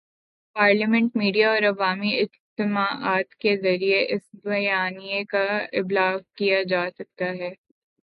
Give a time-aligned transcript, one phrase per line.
[0.55, 5.45] Parliament, media اور عوامی اجتماعات کے ذریعے اس بیانیے کا
[5.73, 7.53] ابلاغ کیا جا سکتا ہے۔